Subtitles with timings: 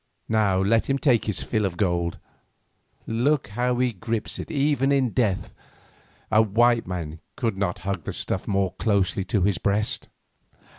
[0.29, 2.17] Now let him take his fill of gold;
[3.05, 5.53] look how he grips it even in death,
[6.31, 10.07] a white man could not hug the stuff more closely to his breast.